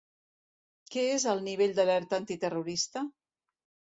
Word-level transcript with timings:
Què 0.95 1.01
és 1.17 1.25
el 1.33 1.43
‘nivell 1.49 1.75
d’alerta 1.79 2.19
antiterrorista’? 2.21 3.03